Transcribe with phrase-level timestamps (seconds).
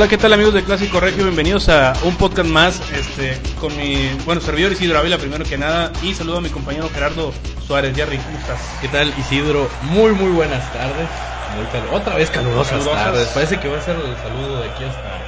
[0.00, 1.24] Hola, ¿qué tal amigos de Clásico Regio?
[1.24, 5.92] Bienvenidos a un podcast más este, con mi, bueno, servidor Isidro Ávila primero que nada
[6.02, 7.34] y saludo a mi compañero Gerardo
[7.66, 7.94] Suárez.
[7.94, 8.62] Jerry, ¿cómo estás?
[8.80, 9.68] ¿Qué tal Isidro?
[9.82, 11.06] Muy, muy buenas tardes.
[11.92, 13.28] Otra vez calurosas, tardes.
[13.34, 15.20] Parece que va a ser el saludo de aquí hasta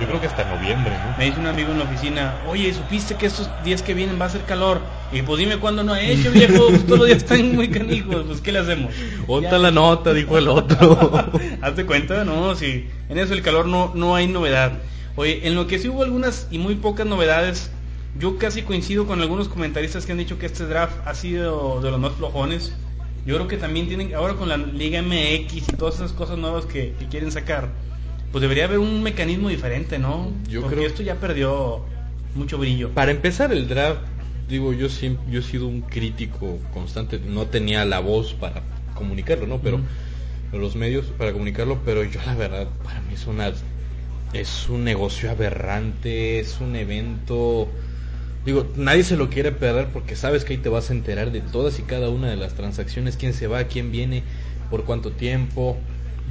[0.00, 1.14] yo creo que hasta noviembre, ¿no?
[1.18, 4.26] Me dice un amigo en la oficina, oye, ¿supiste que estos días que vienen va
[4.26, 4.80] a ser calor?
[5.14, 8.24] Y pues dime cuándo no ha hecho, viejo, pues todos los días están muy canijos,
[8.26, 8.92] pues ¿qué le hacemos?
[9.26, 11.12] Ponta la nota, dijo el otro.
[11.62, 14.72] Hazte cuenta, no, si en eso el calor no, no hay novedad.
[15.14, 17.70] Oye, en lo que sí hubo algunas y muy pocas novedades,
[18.18, 21.92] yo casi coincido con algunos comentaristas que han dicho que este draft ha sido de
[21.92, 22.74] los más flojones.
[23.24, 26.66] Yo creo que también tienen, ahora con la Liga MX y todas esas cosas nuevas
[26.66, 27.68] que, que quieren sacar,
[28.32, 30.32] pues debería haber un mecanismo diferente, ¿no?
[30.48, 31.84] Yo Porque creo esto ya perdió
[32.34, 32.90] mucho brillo.
[32.90, 34.00] Para empezar el draft,
[34.48, 38.62] digo, yo siempre, yo he sido un crítico constante, no tenía la voz para
[38.94, 39.60] comunicarlo, ¿no?
[39.60, 39.80] Pero
[40.52, 43.52] los medios para comunicarlo, pero yo la verdad, para mí es una
[44.32, 47.68] es un negocio aberrante, es un evento
[48.44, 51.40] Digo, nadie se lo quiere perder porque sabes que ahí te vas a enterar de
[51.40, 54.22] todas y cada una de las transacciones, quién se va, quién viene,
[54.70, 55.78] por cuánto tiempo,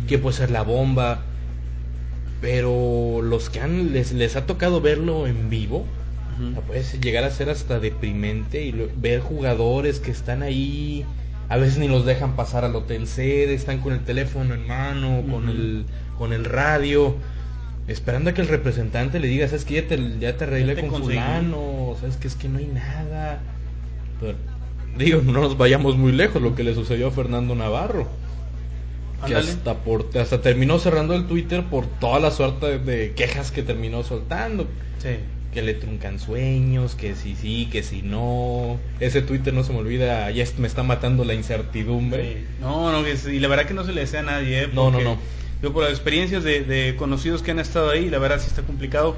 [0.07, 1.21] qué puede ser la bomba.
[2.39, 5.85] Pero los que han les, les ha tocado verlo en vivo
[6.67, 11.05] puede llegar a ser hasta deprimente y ver jugadores que están ahí
[11.49, 15.23] a veces ni los dejan pasar al hotel sede están con el teléfono en mano
[15.29, 15.85] con el
[16.17, 17.15] con el radio
[17.87, 21.03] esperando a que el representante le diga sabes que ya te, ya te arreglé con
[21.03, 23.41] fulano sabes que es que no hay nada
[24.97, 28.07] digo no nos vayamos muy lejos lo que le sucedió a Fernando Navarro
[29.25, 33.63] que hasta, por, hasta terminó cerrando el Twitter por toda la suerte de quejas que
[33.63, 34.67] terminó soltando.
[35.53, 38.79] Que le truncan sueños, que si sí, que si no.
[38.99, 42.45] Ese Twitter no se me olvida, ya me está matando la incertidumbre.
[42.59, 44.63] No, no, y la verdad que no se le desea a nadie.
[44.63, 44.69] ¿eh?
[44.73, 45.17] no, no, no.
[45.61, 49.15] Yo por las experiencias de, conocidos que han estado ahí, la verdad sí está complicado.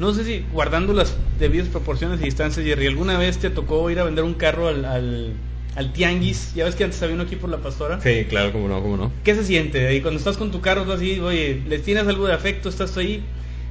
[0.00, 4.00] No sé si guardando las debidas proporciones y distancias, Jerry, ¿alguna vez te tocó ir
[4.00, 5.36] a vender un carro al
[5.76, 6.54] al tianguis.
[6.54, 8.00] Ya ves que antes había uno aquí por la pastora.
[8.00, 9.12] Sí, claro, cómo no, cómo no.
[9.22, 9.94] ¿Qué se siente?
[9.94, 13.22] Y cuando estás con tu carro, así, oye, les tienes algo de afecto, estás ahí,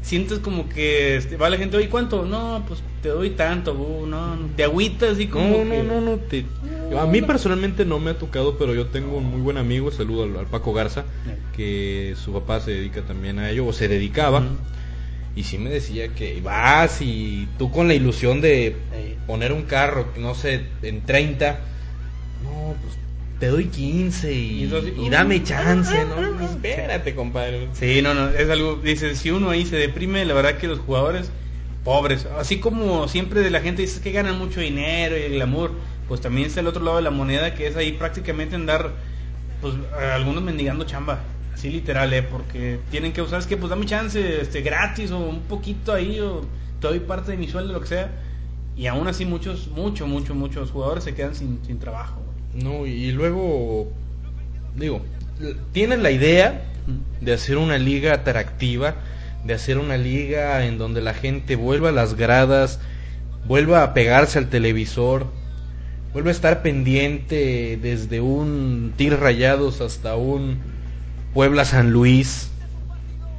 [0.04, 2.26] sientes como que este, va la gente, oye, ¿cuánto?
[2.26, 5.64] No, pues te doy tanto, no, te agüitas y como.
[5.64, 6.46] No, no, no, te...
[7.00, 10.24] A mí personalmente no me ha tocado, pero yo tengo un muy buen amigo, saludo
[10.24, 11.06] al, Paco Garza,
[11.56, 14.44] que su papá se dedica también a ello, o se dedicaba.
[15.36, 18.76] Y sí me decía que vas y tú con la ilusión de
[19.26, 21.60] poner un carro, no sé, en 30
[22.44, 22.96] no, pues
[23.40, 24.70] te doy 15 y,
[25.10, 26.42] dame chance, ¿no?
[26.46, 27.68] Espérate, compadre.
[27.74, 30.80] Sí, no, no, es algo, dice, si uno ahí se deprime, la verdad que los
[30.80, 31.32] jugadores
[31.84, 35.72] pobres, así como siempre de la gente dice que ganan mucho dinero y el glamour,
[36.08, 38.92] pues también está el otro lado de la moneda que es ahí prácticamente andar,
[39.62, 39.74] pues
[40.16, 41.20] algunos mendigando chamba,
[41.54, 42.24] así literal, ¿eh?
[42.24, 46.20] porque tienen que usar, es que pues dame chance, este, gratis o un poquito ahí,
[46.20, 46.42] o
[46.80, 48.12] te doy parte de mi sueldo, lo que sea,
[48.78, 52.23] y aún así muchos, muchos, muchos, muchos jugadores se quedan sin, sin trabajo.
[52.56, 53.92] No, y luego,
[54.76, 55.02] digo,
[55.72, 56.62] tienen la idea
[57.22, 58.96] de hacer una liga atractiva,
[59.44, 62.80] de hacer una liga en donde la gente vuelva a las gradas,
[63.48, 65.28] vuelva a pegarse al televisor,
[66.14, 70.60] vuelve a estar pendiente desde un Tigres Rayados hasta un
[71.34, 72.52] Puebla San Luis,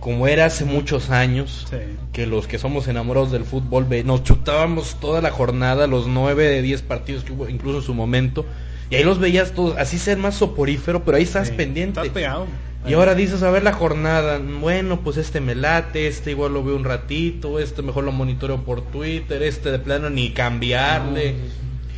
[0.00, 1.76] como era hace muchos años, Sí.
[2.12, 6.61] que los que somos enamorados del fútbol nos chutábamos toda la jornada, los 9 de
[6.61, 8.44] 10 partidos que hubo, incluso en su momento,
[8.90, 12.00] y ahí los veías todos, así ser más soporífero, pero ahí estás Sí, pendiente.
[12.00, 12.46] Estás pegado.
[12.86, 16.62] Y ahora dices, a ver la jornada, bueno, pues este me late, este igual lo
[16.62, 21.34] veo un ratito, este mejor lo monitoreo por Twitter, este de plano ni cambiarle.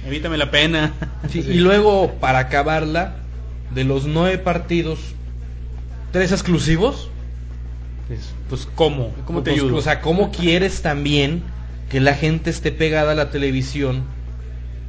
[0.07, 0.93] Evítame la pena.
[1.29, 3.17] Sí, Y luego, para acabarla,
[3.75, 5.01] de los nueve partidos,
[6.13, 7.11] tres exclusivos.
[8.07, 9.13] Pues, pues, ¿cómo?
[9.25, 9.77] ¿Cómo te Pues, ayudo?
[9.79, 11.43] O sea, ¿cómo quieres también
[11.91, 14.05] que la gente esté pegada a la televisión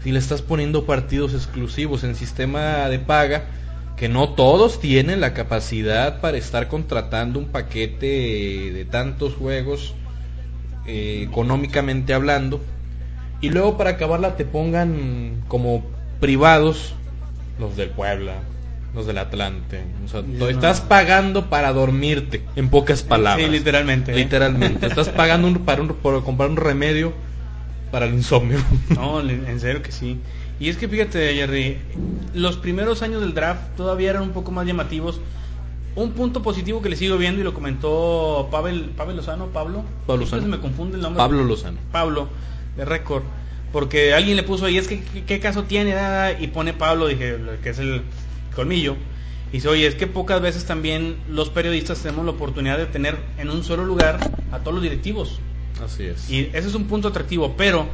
[0.03, 3.45] si le estás poniendo partidos exclusivos en sistema de paga?
[3.95, 9.95] Que no todos tienen la capacidad para estar contratando un paquete de tantos juegos
[10.85, 12.61] eh, económicamente hablando.
[13.41, 15.83] Y luego para acabarla te pongan como
[16.19, 16.93] privados
[17.59, 18.33] los del Puebla,
[18.95, 19.81] los del Atlante.
[20.05, 20.47] O sea, no.
[20.47, 23.45] estás pagando para dormirte, en pocas palabras.
[23.47, 24.11] Sí, literalmente.
[24.11, 24.15] ¿eh?
[24.15, 24.85] Literalmente.
[24.87, 25.89] Estás pagando un- para un-
[26.23, 27.13] comprar un remedio
[27.91, 28.59] para el insomnio.
[28.95, 30.19] No, en serio que sí.
[30.59, 31.77] Y es que fíjate, Jerry,
[32.33, 35.21] los primeros años del draft todavía eran un poco más llamativos.
[35.95, 39.83] Un punto positivo que le sigo viendo y lo comentó Pavel, Pavel Lozano, Pablo.
[40.05, 40.43] Pablo Lozano.
[40.43, 41.17] se me confunde el nombre.
[41.17, 41.77] Pablo Lozano.
[41.91, 42.27] Pablo,
[42.75, 43.23] de récord.
[43.71, 45.95] Porque alguien le puso ahí, es que ¿qué, qué caso tiene?
[46.39, 48.01] Y pone Pablo, dije, que es el
[48.55, 48.95] colmillo.
[49.51, 53.17] Y dice, oye, es que pocas veces también los periodistas tenemos la oportunidad de tener
[53.37, 54.19] en un solo lugar
[54.51, 55.39] a todos los directivos.
[55.83, 56.29] Así es.
[56.29, 57.87] Y ese es un punto atractivo, pero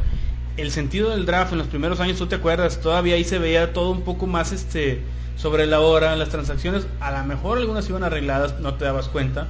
[0.58, 3.74] el sentido del draft en los primeros años, tú te acuerdas, todavía ahí se veía
[3.74, 5.02] todo un poco más este
[5.36, 9.48] sobre la hora, las transacciones, a lo mejor algunas iban arregladas, no te dabas cuenta,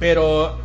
[0.00, 0.58] pero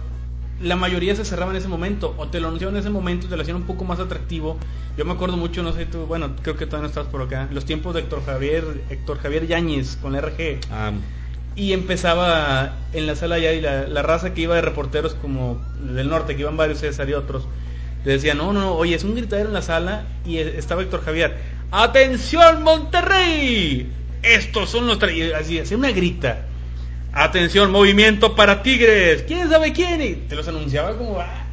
[0.62, 3.36] la mayoría se cerraba en ese momento, o te lo anunciaban en ese momento, te
[3.36, 4.58] lo hacían un poco más atractivo.
[4.98, 7.48] Yo me acuerdo mucho, no sé tú, bueno, creo que todavía no estás por acá,
[7.52, 10.92] los tiempos de Héctor Javier, Héctor Javier Yáñez con la RG Ah,
[11.56, 16.10] y empezaba en la sala ya y la, raza que iba de reporteros como del
[16.10, 17.48] norte, que iban varios César y otros,
[18.06, 20.82] le decían, no, no, no, oye, es un gritadero en la sala y e- estaba
[20.82, 21.38] Héctor Javier,
[21.72, 23.92] ¡Atención Monterrey!
[24.24, 25.00] Estos son los...
[25.00, 26.46] tra-", y así, hacía una grita.
[27.14, 29.24] Atención, movimiento para Tigres.
[29.24, 30.02] ¿Quién sabe quién?
[30.02, 31.20] Y te los anunciaba como...
[31.20, 31.46] "Ah".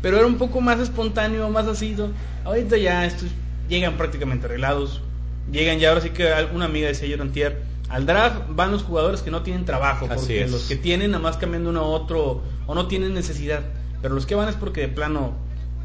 [0.00, 1.64] Pero era un poco más espontáneo, más.
[1.64, 2.12] ¿no?
[2.44, 3.28] Ahorita ya estos
[3.68, 5.02] llegan prácticamente arreglados.
[5.50, 9.22] Llegan ya, ahora sí que una amiga decía yo antier, al draft van los jugadores
[9.22, 10.50] que no tienen trabajo, Así porque es.
[10.52, 13.62] los que tienen nada más cambiando uno a otro o no tienen necesidad.
[14.02, 15.32] Pero los que van es porque de plano,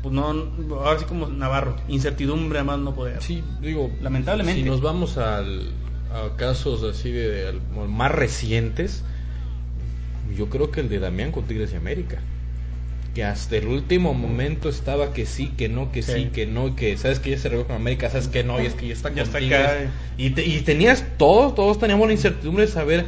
[0.02, 0.28] pues no,
[0.76, 3.22] ahora sí como Navarro, incertidumbre a más no poder.
[3.22, 4.62] sí, digo, Lamentablemente.
[4.62, 5.72] Si nos vamos al,
[6.14, 9.04] a casos así de, de al- más recientes,
[10.36, 12.20] yo creo que el de Damián con Tigres y América.
[13.14, 16.30] Que hasta el último momento estaba que sí, que no, que sí, Sí.
[16.34, 18.74] que no, que sabes que ya se regó con América, sabes que no, y es
[18.74, 19.60] que ya está Ya con está Tigres.
[19.62, 19.92] acá.
[20.18, 23.06] Y, te- y tenías todos, todos teníamos la incertidumbre de saber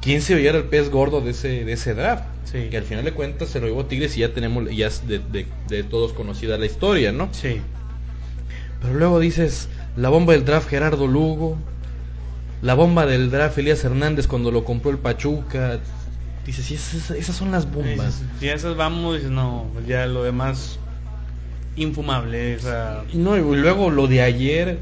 [0.00, 2.24] quién se veía el pez gordo de ese, de ese draft.
[2.44, 2.68] Sí.
[2.70, 5.18] Que al final de cuentas se lo llevó Tigres y ya tenemos, ya es de,
[5.18, 7.28] de- de todos conocida la historia, ¿no?
[7.32, 7.60] Sí.
[8.80, 11.58] Pero luego dices, la bomba del draft Gerardo Lugo,
[12.62, 15.80] la bomba del draft Elías Hernández cuando lo compró el Pachuca.
[16.48, 18.22] Dices, y esas, esas son las bombas.
[18.40, 20.78] Si esas vamos, dices, no, pues ya lo demás
[21.76, 22.56] infumable.
[22.56, 24.78] O sea, no, y luego lo de ayer,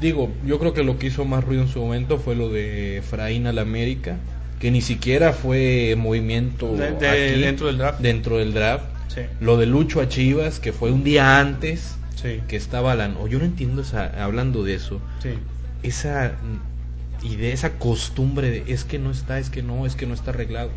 [0.00, 2.98] digo, yo creo que lo que hizo más ruido en su momento fue lo de
[2.98, 4.16] Efraín al América,
[4.60, 8.00] que ni siquiera fue movimiento De- de- aquí, dentro del draft.
[8.00, 8.84] Dentro del draft.
[9.08, 9.22] sí.
[9.40, 12.40] Lo de Lucho a Chivas, que fue un día antes, Sí.
[12.46, 13.08] que estaba la...
[13.20, 15.00] O yo no entiendo esa, hablando de eso.
[15.20, 15.30] Sí.
[15.82, 16.34] esa
[17.22, 20.30] idea, esa costumbre de es que no está, es que no, es que no está
[20.30, 20.70] arreglado.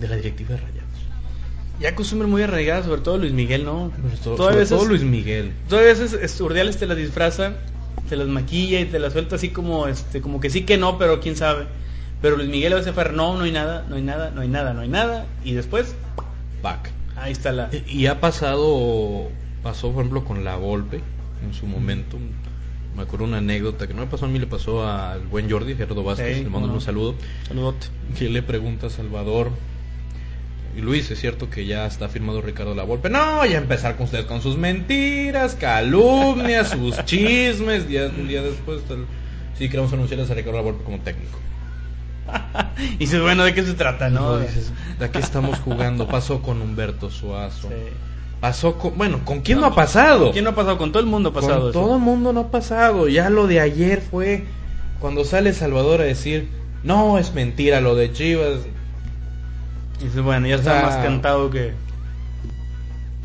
[0.00, 0.84] De la directiva de Rayados.
[1.80, 3.90] Ya costumbre muy arraigada, sobre todo Luis Miguel, ¿no?
[4.22, 5.52] Todo, Todavía veces- todo Luis Miguel.
[5.68, 7.54] Todavía veces este, Urdiales te las disfraza,
[8.08, 10.98] te las maquilla y te las suelta así como este como que sí que no,
[10.98, 11.66] pero quién sabe.
[12.22, 14.48] Pero Luis Miguel a veces fue, no, no hay nada, no hay nada, no hay
[14.48, 15.26] nada, no hay nada.
[15.44, 15.94] Y después,
[16.62, 16.90] Back.
[17.16, 17.68] ahí está la...
[17.86, 19.28] Y ha pasado,
[19.62, 21.00] pasó por ejemplo con la Volpe
[21.44, 22.16] en su momento.
[22.94, 25.74] Me acuerdo una anécdota que no me pasó a mí, le pasó al buen Jordi,
[25.74, 27.16] Gerardo Vázquez, le mando un saludo.
[27.48, 27.88] Saludote.
[28.16, 29.50] Que le pregunta a Salvador.
[30.76, 33.08] Y Luis, es cierto que ya está firmado Ricardo La Volpe.
[33.10, 37.88] No, ya empezar con ustedes con sus mentiras, calumnias, sus chismes.
[37.88, 39.06] Día, un día después, tal,
[39.58, 41.38] sí queremos anunciarles a Ricardo La Volpe como técnico.
[42.78, 44.20] y dices, bueno, ¿de qué se trata, no?
[44.20, 46.06] No, dices, ¿de qué estamos jugando?
[46.08, 47.68] Pasó con Humberto Suazo.
[47.68, 47.74] Sí.
[48.44, 50.30] Pasó con, bueno, ¿con quién no ha pasado?
[50.30, 50.76] ¿Quién no ha pasado?
[50.76, 51.60] Con todo el mundo ha pasado.
[51.60, 51.80] Con eso.
[51.80, 53.08] todo el mundo no ha pasado.
[53.08, 54.44] Ya lo de ayer fue
[55.00, 56.50] cuando sale Salvador a decir,
[56.82, 58.58] no, es mentira lo de Chivas.
[59.98, 61.72] Y bueno, ya O está sea, más cantado que...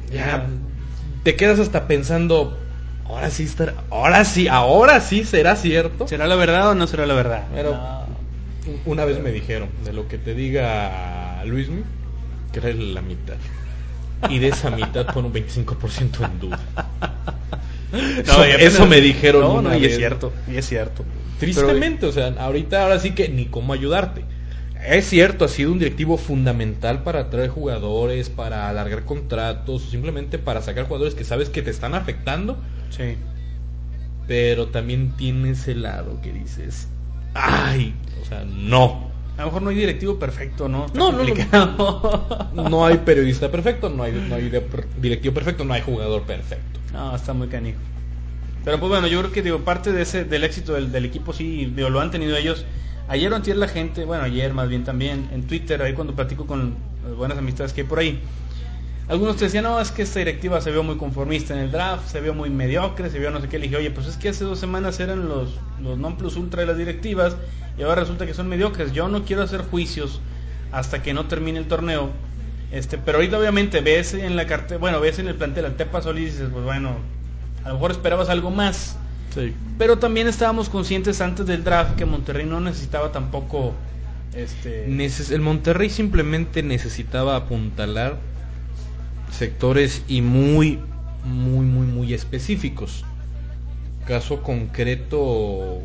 [0.10, 0.48] Ya
[1.24, 2.58] te quedas hasta pensando,
[3.06, 6.08] ahora sí estará, ahora sí, ahora sí será cierto.
[6.08, 7.44] ¿Será la verdad o no será la verdad?
[7.54, 7.78] Pero
[8.86, 11.84] una vez me dijeron, de lo que te diga Luismi,
[12.54, 13.36] que la mitad.
[14.28, 16.60] Y de esa mitad pon un 25% en duda.
[18.60, 19.64] eso, me dijeron.
[19.64, 21.06] No, y es cierto, y es cierto.
[21.40, 24.24] Tristemente, o sea, ahorita ahora sí que ni cómo ayudarte.
[24.86, 30.62] Es cierto, ha sido un directivo fundamental para atraer jugadores, para alargar contratos, simplemente para
[30.62, 32.58] sacar jugadores que sabes que te están afectando.
[32.90, 33.16] Sí.
[34.28, 36.88] Pero también tienes el lado que dices,
[37.34, 39.09] ay, o sea, no.
[39.40, 40.88] A lo mejor no hay directivo perfecto, ¿no?
[40.94, 44.52] no, no, no, no hay periodista perfecto, no hay, no hay
[45.02, 46.82] directivo perfecto, no hay jugador perfecto.
[46.92, 47.80] No, está muy canijo.
[48.66, 51.32] Pero pues bueno, yo creo que digo, parte de ese, del éxito del, del equipo
[51.32, 52.66] sí, digo, lo han tenido ellos.
[53.08, 56.46] Ayer o antier la gente, bueno, ayer más bien también, en Twitter, ahí cuando platico
[56.46, 56.76] con
[57.08, 58.20] las buenas amistades que hay por ahí,
[59.10, 62.08] algunos te decían, no, es que esta directiva se vio muy conformista en el draft,
[62.08, 63.58] se vio muy mediocre, se vio no sé qué.
[63.58, 66.62] Le dije, oye, pues es que hace dos semanas eran los, los non plus ultra
[66.62, 67.36] de las directivas
[67.78, 68.94] y ahora resulta que son mediocres.
[68.94, 70.22] Yo no quiero hacer juicios
[70.72, 72.12] hasta que no termine el torneo.
[72.72, 76.04] Este, pero ahorita obviamente ves en la carta, bueno, ves en el plantel al Tepa
[76.04, 76.98] Solís y dices, pues bueno,
[77.64, 78.96] a lo mejor esperabas algo más.
[79.34, 79.56] Sí.
[79.80, 83.74] Pero también estábamos conscientes antes del draft que Monterrey no necesitaba tampoco
[84.36, 88.18] este el Monterrey simplemente necesitaba apuntalar
[89.32, 90.80] sectores y muy,
[91.24, 93.04] muy, muy, muy específicos.
[94.06, 95.82] Caso concreto,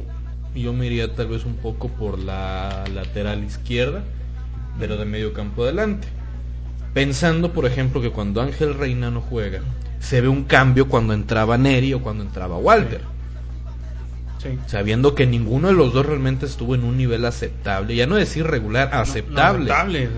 [0.55, 4.03] yo me iría tal vez un poco por la lateral izquierda,
[4.79, 6.09] pero de medio campo adelante.
[6.95, 9.61] Pensando, por ejemplo, que cuando Ángel Reina no juega,
[9.99, 13.01] se ve un cambio cuando entraba Neri o cuando entraba Walter.
[14.67, 18.47] Sabiendo que ninguno de los dos realmente estuvo en un nivel aceptable, ya no decir
[18.47, 19.73] regular, aceptable.
[19.73, 20.11] aceptable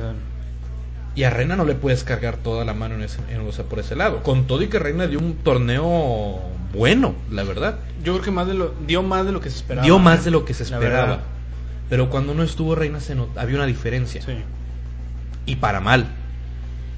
[1.17, 3.21] y a Reina no le puedes cargar toda la mano en ese,
[3.65, 4.23] por ese lado.
[4.23, 6.43] Con todo y que Reina dio un torneo
[6.75, 7.79] bueno, la verdad.
[8.05, 9.87] Yo creo que más de lo, dio más de lo que se esperaba.
[9.87, 11.23] Dio más de lo que se esperaba.
[11.89, 14.21] Pero cuando no estuvo Reina se había una diferencia.
[14.21, 14.33] Sí.
[15.47, 16.07] Y para mal.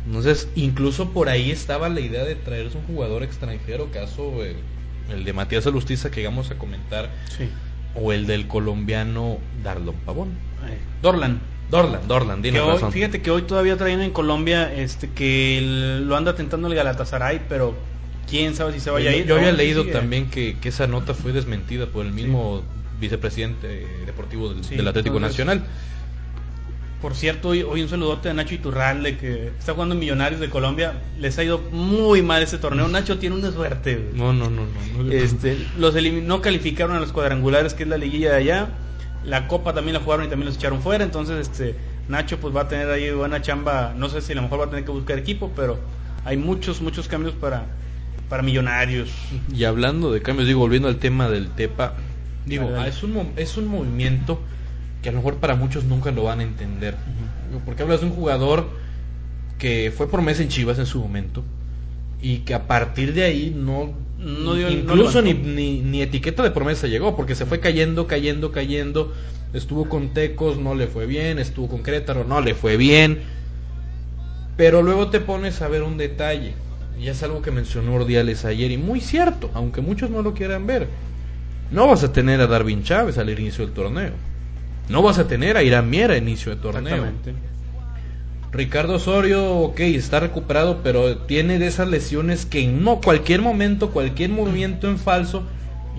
[0.04, 5.32] Entonces, incluso por ahí estaba la idea de traerse un jugador extranjero, caso el, de
[5.32, 7.08] Matías Alustiza que vamos a comentar.
[7.36, 7.48] Sí.
[7.94, 10.30] O el del colombiano Darlon Pavón.
[11.02, 11.40] Dorlan.
[11.70, 12.42] Dorlan, Dorlan,
[12.92, 15.60] Fíjate que hoy todavía traen en Colombia este que
[16.02, 17.74] lo anda tentando el Galatasaray, pero
[18.28, 19.26] quién sabe si se vaya a ir.
[19.26, 22.62] Yo había leído también que, esa nota fue desmentida por el mismo
[23.00, 25.64] vicepresidente deportivo del, Atlético Nacional.
[27.02, 31.00] Por cierto, hoy, un saludote a Nacho Iturralde que está jugando en Millonarios de Colombia.
[31.20, 32.88] Les ha ido muy mal ese torneo.
[32.88, 34.10] Nacho tiene una suerte.
[34.14, 34.62] No, no, no,
[34.96, 35.12] no.
[35.12, 38.68] Este, los no calificaron a los cuadrangulares, que es la liguilla de allá
[39.24, 41.74] la copa también la jugaron y también los echaron fuera, entonces este
[42.08, 44.64] Nacho pues va a tener ahí buena chamba, no sé si a lo mejor va
[44.64, 45.78] a tener que buscar equipo, pero
[46.24, 47.66] hay muchos, muchos cambios para,
[48.28, 49.10] para millonarios.
[49.54, 51.94] Y hablando de cambios, digo, volviendo al tema del TEPA,
[52.46, 54.40] digo, es un, es un movimiento
[55.02, 56.96] que a lo mejor para muchos nunca lo van a entender.
[57.64, 58.68] Porque hablas de un jugador
[59.58, 61.44] que fue promesa en Chivas en su momento
[62.20, 67.34] y que a partir de ahí no incluso ni, ni, etiqueta de promesa llegó, porque
[67.34, 69.12] se fue cayendo, cayendo, cayendo.
[69.52, 71.38] Estuvo con Tecos, no le fue bien.
[71.38, 73.20] Estuvo con Crétaro, no le fue bien.
[74.56, 76.54] Pero luego te pones a ver un detalle.
[77.00, 80.66] Y es algo que mencionó Ordiales ayer, y muy cierto, aunque muchos no lo quieran
[80.66, 80.88] ver.
[81.70, 84.12] No vas a tener a Darwin Chávez al inicio del torneo.
[84.88, 87.04] No vas a tener a Irán Miera al inicio del torneo.
[88.50, 93.90] Ricardo Osorio, ok, está recuperado, pero tiene de esas lesiones que en no cualquier momento,
[93.90, 95.44] cualquier movimiento en falso,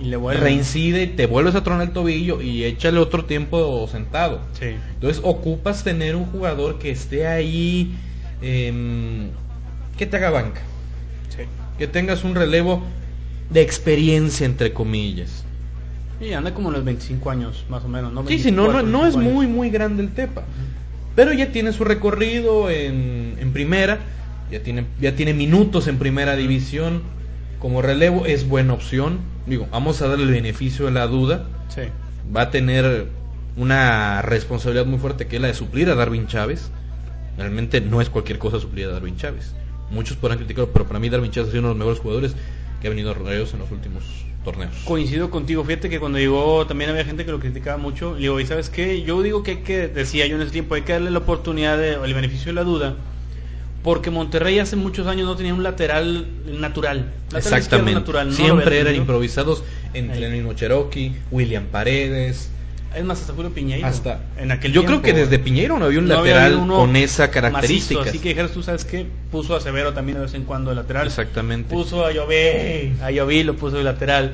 [0.00, 4.40] y le reincide, te vuelves a tronar el tobillo y échale otro tiempo sentado.
[4.58, 4.76] Sí.
[4.94, 7.94] Entonces ocupas tener un jugador que esté ahí,
[8.40, 9.28] em,
[9.98, 10.62] que te haga banca.
[11.28, 11.42] Sí.
[11.78, 12.82] Que tengas un relevo
[13.50, 15.44] de experiencia, entre comillas.
[16.20, 18.26] Y anda como los 25 años, más o menos, ¿no?
[18.26, 20.44] sí, sí, no, no, no es muy, muy grande el Tepa.
[21.16, 23.98] Pero ya tiene su recorrido en, en primera,
[24.50, 27.02] ya tiene, ya tiene minutos en primera división.
[27.58, 29.18] Como relevo es buena opción.
[29.46, 31.46] Digo, vamos a darle el beneficio de la duda.
[31.68, 31.82] Sí.
[32.34, 33.06] Va a tener
[33.56, 36.70] una responsabilidad muy fuerte que es la de suplir a Darwin Chávez.
[37.36, 39.54] Realmente no es cualquier cosa suplir a Darwin Chávez.
[39.90, 42.36] Muchos podrán criticarlo, pero para mí Darwin Chávez ha sido uno de los mejores jugadores
[42.80, 44.04] que ha venido a Rayos en los últimos
[44.44, 44.72] torneos.
[44.84, 48.14] Coincido contigo, fíjate que cuando llegó también había gente que lo criticaba mucho.
[48.14, 49.02] Le digo, ¿y sabes qué?
[49.02, 51.78] Yo digo que hay que, decía yo en ese tiempo, hay que darle la oportunidad,
[51.78, 52.96] de, el beneficio de la duda,
[53.82, 57.12] porque Monterrey hace muchos años no tenía un lateral natural.
[57.34, 57.94] Exactamente.
[57.94, 62.50] Natural, Siempre eran improvisados entre el mismo Cherokee, William Paredes,
[62.94, 63.86] Es más, hasta Julio Piñeiro.
[63.86, 67.30] Hasta en aquel Yo creo que desde Piñeiro no había un No lateral con esa
[67.30, 68.02] característica.
[68.02, 69.06] así que dijeras tú, ¿sabes qué?
[69.30, 71.06] Puso a Severo también de vez en cuando de lateral.
[71.06, 71.72] Exactamente.
[71.74, 74.32] Puso a Llové, a Lloví lo puso de lateral.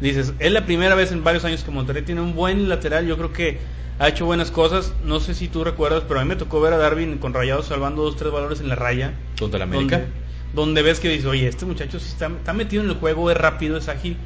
[0.00, 3.06] Dices, es la primera vez en varios años que Monterrey tiene un buen lateral.
[3.06, 3.58] Yo creo que
[3.98, 4.92] ha hecho buenas cosas.
[5.04, 7.66] No sé si tú recuerdas, pero a mí me tocó ver a Darwin con rayados
[7.66, 9.12] salvando dos, tres valores en la raya.
[9.38, 9.98] Contra la América.
[9.98, 10.12] Donde,
[10.54, 13.36] donde ves que dices, oye, este muchacho sí está, está metido en el juego, es
[13.36, 14.16] rápido, es ágil.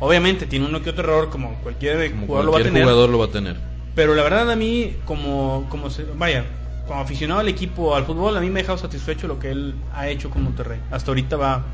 [0.00, 2.82] Obviamente tiene uno que otro error, como cualquier Como jugador lo va a tener.
[2.82, 3.56] jugador lo va a tener.
[3.94, 6.44] Pero la verdad a mí, como, como se, vaya,
[6.88, 9.74] como aficionado al equipo, al fútbol, a mí me ha dejado satisfecho lo que él
[9.94, 10.80] ha hecho con Monterrey.
[10.90, 11.64] Hasta ahorita va,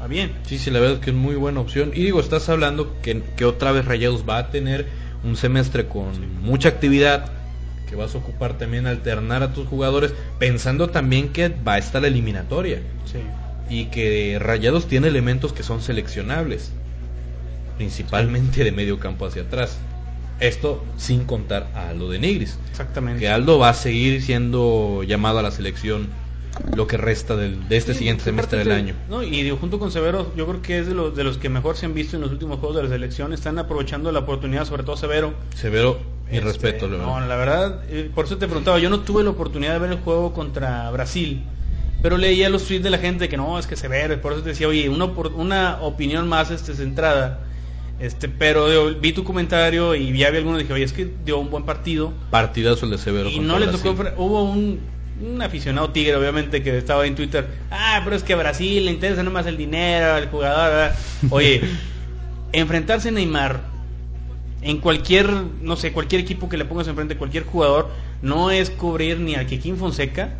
[0.00, 0.32] va bien.
[0.46, 1.92] Sí, sí, la verdad es que es muy buena opción.
[1.94, 4.86] Y digo, estás hablando que, que otra vez Rayados va a tener
[5.24, 7.30] un semestre con mucha actividad,
[7.88, 12.02] que vas a ocupar también alternar a tus jugadores, pensando también que va a estar
[12.02, 12.82] la eliminatoria.
[13.04, 13.18] Sí.
[13.70, 16.72] Y que Rayados tiene elementos que son seleccionables,
[17.76, 19.78] principalmente de medio campo hacia atrás.
[20.40, 22.58] Esto sin contar a Aldo de Nigris.
[22.70, 23.20] Exactamente.
[23.20, 26.08] Que Aldo va a seguir siendo llamado a la selección
[26.74, 28.94] lo que resta del, de este Sí, siguiente semestre del año.
[29.08, 31.48] No, y digo, junto con Severo, yo creo que es de los, de los que
[31.48, 33.32] mejor se han visto en los últimos juegos de la selección.
[33.32, 35.34] Están aprovechando la oportunidad, sobre todo Severo.
[35.54, 36.00] Severo,
[36.30, 36.88] mi Este, respeto.
[36.88, 37.28] la No, verdad.
[37.28, 39.98] la verdad, eh, por eso te preguntaba, yo no tuve la oportunidad de ver el
[40.00, 41.42] juego contra Brasil,
[42.02, 44.50] pero leía los tweets de la gente que no, es que Severo, por eso te
[44.50, 47.40] decía, oye, una, una opinión más este, centrada.
[47.98, 51.38] Este, pero digo, vi tu comentario y ya vi algunos dije, oye, es que dio
[51.38, 52.14] un buen partido.
[52.30, 53.28] Partidazo el de Severo.
[53.28, 54.80] Y no le tocó, hubo un,
[55.20, 58.92] un aficionado tigre, obviamente, que estaba en Twitter, ah, pero es que a Brasil le
[58.92, 60.98] interesa nomás el dinero, el jugador, ¿verdad?".
[61.30, 61.60] Oye,
[62.52, 63.60] enfrentarse a Neymar
[64.62, 65.30] en cualquier,
[65.62, 67.88] no sé, cualquier equipo que le pongas enfrente, cualquier jugador,
[68.22, 70.34] no es cubrir ni al Kikín Fonseca,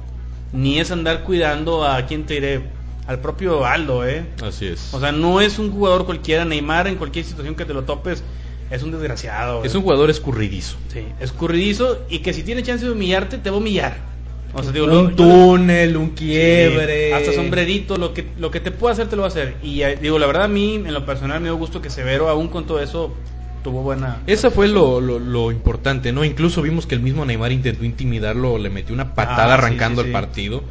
[0.52, 2.60] ni es andar cuidando a quien te diré,
[3.06, 4.24] al propio Aldo, ¿eh?
[4.42, 4.92] Así es.
[4.92, 8.22] O sea, no es un jugador cualquiera, Neymar en cualquier situación que te lo topes,
[8.70, 9.64] es un desgraciado.
[9.64, 9.76] es ¿eh?
[9.76, 10.76] un jugador escurridizo.
[10.92, 14.10] Sí, escurridizo y que si tiene chance de humillarte, te va a humillar.
[14.52, 17.08] O sea, digo, un lo- túnel, un quiebre.
[17.08, 19.56] Sí, hasta sombrerito, lo que, lo que te pueda hacer, te lo va a hacer.
[19.62, 22.28] Y eh, digo, la verdad a mí, en lo personal, me dio gusto que Severo,
[22.28, 23.14] aún con todo eso,
[23.62, 24.18] tuvo buena...
[24.26, 26.24] Esa fue lo, lo, lo importante, ¿no?
[26.24, 30.06] Incluso vimos que el mismo Neymar intentó intimidarlo, le metió una patada Ah, arrancando sí,
[30.08, 30.12] el sí.
[30.12, 30.64] partido.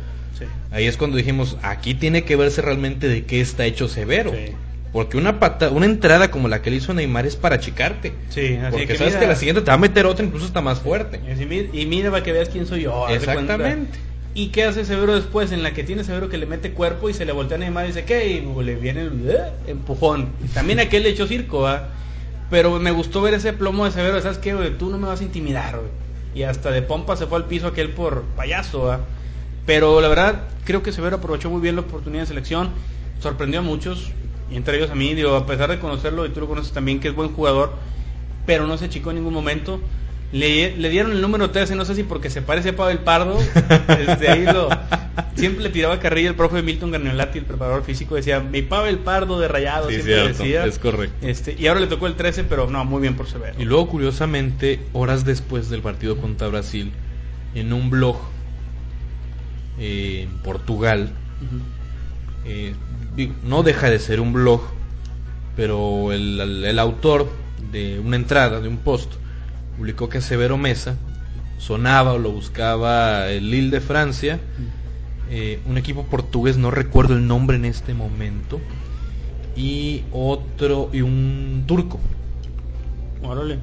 [0.72, 4.32] Ahí es cuando dijimos, aquí tiene que verse realmente de qué está hecho Severo.
[4.94, 8.14] Porque una pata, una entrada como la que le hizo Neymar es para achicarte.
[8.30, 10.46] Sí, así Porque que sabes mira- que la siguiente te va a meter otra, incluso
[10.48, 11.20] está más fuerte.
[11.74, 13.08] Y, mira- para que veas quién soy yo.
[13.10, 14.00] Exactamente.
[14.34, 15.52] ¿Y qué hace Severo después?
[15.52, 17.86] En la que tiene Severo que le mete cuerpo y se le voltea a Neymar
[17.86, 18.28] y dice, ¿qué?
[18.28, 19.38] Y le viene el "Eh",
[19.68, 20.30] empujón.
[20.54, 21.90] También aquel le echó circo, ¿va?
[22.50, 24.54] Pero me gustó ver ese plomo de Severo, ¿sabes qué?
[24.78, 25.90] Tú no me vas a intimidar, güey.
[26.34, 29.02] Y hasta de pompa se fue al piso aquel por payaso, ¿va?
[29.66, 32.70] Pero la verdad, creo que Severo aprovechó muy bien la oportunidad de selección.
[33.20, 34.12] Sorprendió a muchos,
[34.50, 37.00] y entre ellos a mí, digo, a pesar de conocerlo, y tú lo conoces también,
[37.00, 37.74] que es buen jugador,
[38.46, 39.80] pero no se achicó en ningún momento.
[40.32, 43.40] Le, le dieron el número 13, no sé si porque se parece a Pavel Pardo.
[43.88, 44.70] Desde ahí lo,
[45.36, 49.40] siempre le tiraba carrilla el profe Milton Garniolati, el preparador físico, decía, mi Pavel Pardo
[49.40, 50.66] de rayado, Sí, siempre cierto, decía.
[50.66, 51.28] es correcto.
[51.28, 53.56] Este, y ahora le tocó el 13, pero no, muy bien por Severo.
[53.58, 56.92] Y luego, curiosamente, horas después del partido contra Brasil,
[57.56, 58.18] en un blog
[59.80, 61.10] eh, en Portugal,
[62.46, 62.76] eh,
[63.16, 64.62] digo, no deja de ser un blog,
[65.56, 67.30] pero el, el- el autor
[67.72, 69.12] de una entrada, de un post,
[69.80, 70.98] publicó que Severo Mesa
[71.58, 74.38] sonaba o lo buscaba el Lille de Francia,
[75.32, 78.60] eh, un equipo portugués, no recuerdo el nombre en este momento,
[79.56, 81.98] y otro, y un turco.
[83.24, 83.60] Órale.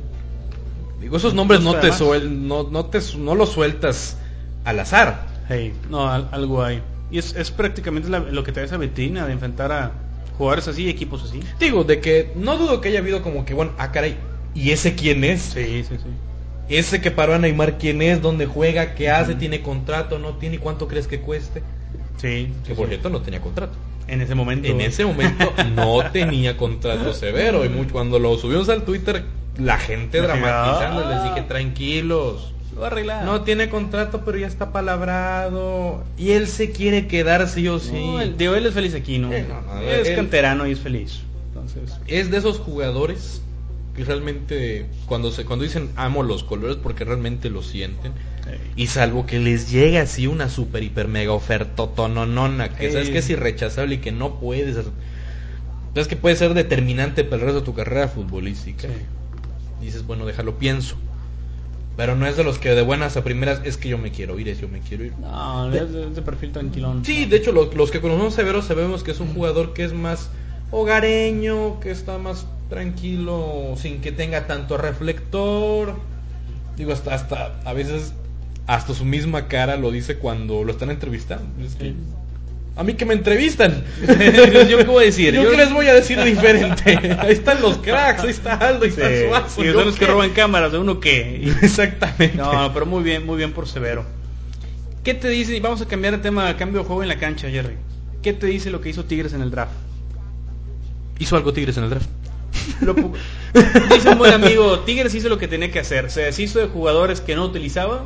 [1.02, 4.16] Digo, esos nombres no te, suel- no, no te no los sueltas
[4.64, 5.26] al azar.
[5.50, 6.80] Hey, no, al- algo hay.
[7.10, 9.92] Y es, es prácticamente la- lo que te da esa vitrina de enfrentar a
[10.38, 11.40] jugadores así, equipos así.
[11.60, 14.16] Digo, de que no dudo que haya habido como que, bueno, ah, caray,
[14.56, 15.42] ¿y ese quién es?
[15.42, 16.08] Sí, sí, sí.
[16.68, 18.20] Ese que paró a Neymar, ¿quién es?
[18.20, 18.94] ¿Dónde juega?
[18.94, 19.34] ¿Qué hace?
[19.36, 20.18] ¿Tiene contrato?
[20.18, 20.56] ¿No tiene?
[20.56, 21.62] ¿Y ¿Cuánto crees que cueste?
[22.16, 22.90] Sí, Que sí, por sí.
[22.90, 23.74] cierto no tenía contrato.
[24.08, 24.66] En ese momento.
[24.68, 27.64] En ese momento no tenía contrato severo.
[27.64, 29.22] Y mucho, cuando lo subimos al Twitter,
[29.58, 31.10] la gente Me dramatizando, "Ah".
[31.14, 32.52] les dije, tranquilos.
[32.74, 33.24] Lo va a arreglar.
[33.24, 36.04] No tiene contrato, pero ya está palabrado.
[36.18, 37.92] Y él se quiere quedar sí o sí.
[37.92, 39.32] No, él, digo, él es feliz aquí, ¿no?
[39.32, 41.20] Eh, no, no, es él- canterano y es feliz.
[41.48, 43.40] Entonces, es de esos jugadores
[44.04, 48.12] realmente cuando se cuando dicen amo los colores porque realmente lo sienten.
[48.76, 53.18] Y salvo que les llegue así una super hiper mega oferta tononona que sabes que
[53.18, 54.76] es irrechazable y que no puedes
[55.94, 58.86] sabes que puede ser determinante para el resto de tu carrera futbolística.
[58.88, 58.94] Sí.
[59.80, 60.96] dices bueno déjalo pienso.
[61.96, 64.38] Pero no es de los que de buenas a primeras es que yo me quiero
[64.38, 65.14] ir es yo me quiero ir.
[65.18, 67.02] No, es de, es de perfil tranquilón.
[67.04, 69.84] Sí, de hecho, los, los que conocemos a Severo sabemos que es un jugador que
[69.84, 70.28] es más
[70.70, 75.94] hogareño, que está más tranquilo, sin que tenga tanto reflector.
[76.76, 78.12] Digo, hasta, hasta a veces
[78.66, 81.64] hasta su misma cara lo dice cuando lo están entrevistando.
[81.64, 81.94] Es que,
[82.76, 83.84] a mí que me entrevistan.
[84.06, 85.34] yo qué voy a decir.
[85.34, 87.16] Yo, qué les voy a decir diferente.
[87.18, 89.64] ahí están los cracks, ahí está Aldo, ahí está Suazo.
[89.64, 91.50] Y son los que roban cámaras, de uno que.
[91.62, 92.36] Exactamente.
[92.36, 94.04] No, pero muy bien, muy bien por Severo.
[95.02, 95.58] ¿Qué te dice?
[95.60, 97.76] Vamos a cambiar el tema, cambio de juego en la cancha, Jerry.
[98.22, 99.72] ¿Qué te dice lo que hizo Tigres en el draft?
[101.18, 102.08] ¿Hizo algo Tigres en el draft?
[103.94, 106.10] dice un buen amigo, Tigres hizo lo que tenía que hacer.
[106.10, 108.04] Se deshizo de jugadores que no utilizaba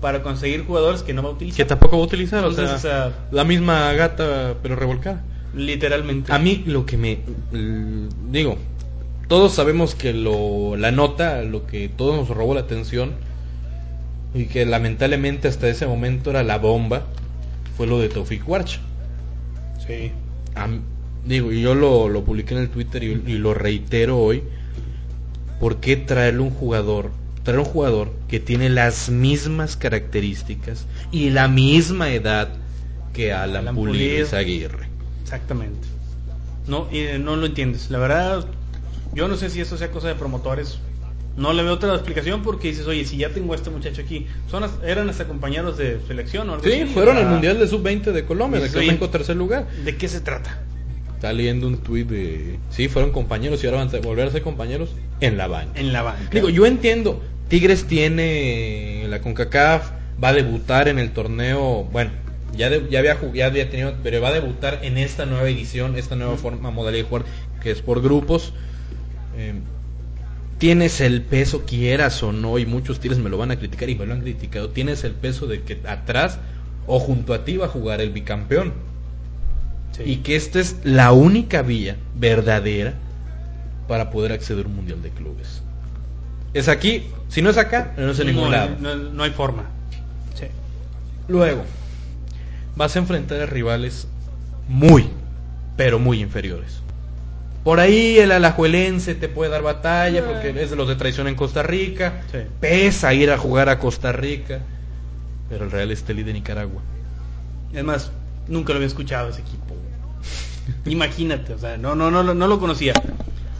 [0.00, 1.56] para conseguir jugadores que no va a utilizar.
[1.56, 5.22] Que tampoco va a utilizar, o sea, la misma gata pero revolcada.
[5.54, 6.32] Literalmente.
[6.32, 7.20] A mí lo que me
[8.30, 8.58] digo,
[9.28, 13.12] todos sabemos que lo la nota, lo que todos nos robó la atención
[14.34, 17.04] y que lamentablemente hasta ese momento era la bomba,
[17.76, 18.80] fue lo de Tofik Warch.
[19.86, 20.12] Sí.
[21.24, 24.42] Digo, y yo lo, lo publiqué en el Twitter y, y lo reitero hoy.
[25.60, 27.10] ¿Por qué traerle un jugador
[27.48, 32.50] traer un jugador que tiene las mismas características y la misma edad
[33.14, 34.86] que Alan, Alan Pulido Aguirre.
[35.22, 35.88] Exactamente.
[36.66, 37.90] No, y no lo entiendes.
[37.90, 38.44] La verdad,
[39.14, 40.78] yo no sé si esto sea cosa de promotores.
[41.38, 44.26] No le veo otra explicación porque dices, oye, si ya tengo a este muchacho aquí,
[44.50, 48.24] son eran hasta compañeros de selección o algo Sí, fueron al Mundial de Sub-20 de
[48.26, 49.68] Colombia, de que tercer lugar.
[49.84, 50.60] ¿De qué se trata?
[51.18, 52.60] Está leyendo un tuit de...
[52.70, 55.80] Sí, fueron compañeros y ahora van a volver a ser compañeros en la banca.
[55.80, 56.30] En la banca.
[56.30, 59.90] Digo, yo entiendo, Tigres tiene la CONCACAF,
[60.22, 62.12] va a debutar en el torneo, bueno,
[62.56, 66.14] ya, ya, había, ya había tenido, pero va a debutar en esta nueva edición, esta
[66.14, 67.24] nueva forma, modalidad de jugar,
[67.60, 68.52] que es por grupos.
[69.36, 69.54] Eh,
[70.58, 73.96] tienes el peso, quieras o no, y muchos Tigres me lo van a criticar y
[73.96, 76.38] me lo han criticado, tienes el peso de que atrás
[76.86, 78.72] o junto a ti va a jugar el bicampeón.
[80.04, 82.94] Y que esta es la única vía verdadera
[83.88, 85.62] para poder acceder a un mundial de clubes.
[86.54, 88.76] Es aquí, si no es acá, no es en ningún lado.
[88.78, 89.64] No, hay forma.
[91.26, 91.62] Luego,
[92.74, 94.06] vas a enfrentar a rivales
[94.66, 95.10] muy,
[95.76, 96.80] pero muy inferiores.
[97.64, 101.34] Por ahí el alajuelense te puede dar batalla porque es de los de traición en
[101.34, 102.22] Costa Rica.
[102.60, 104.60] Pesa ir a jugar a Costa Rica.
[105.50, 106.80] Pero el Real Estelí de Nicaragua.
[107.72, 108.10] Es más,
[108.48, 109.76] nunca lo había escuchado ese equipo.
[110.86, 112.94] Imagínate, o sea, no, no, no, no lo conocía.